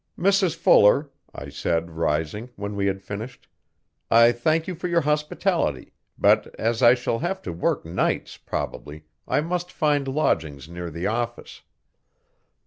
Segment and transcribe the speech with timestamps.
[0.17, 3.47] 'Mrs Fuller,' I said rising, when we had finished,
[4.09, 9.05] 'I thank you for your hospitality, but as I shall have to work nights, probably,
[9.27, 11.61] I must find lodgings near the office.